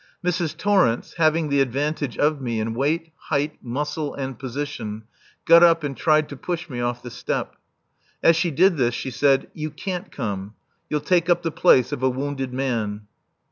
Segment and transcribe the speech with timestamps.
[0.25, 0.57] Mrs.
[0.57, 5.03] Torrence, having the advantage of me in weight, height, muscle and position,
[5.45, 7.55] got up and tried to push me off the step.
[8.23, 10.55] As she did this she said: "You can't come.
[10.89, 13.01] You'll take up the place of a wounded man."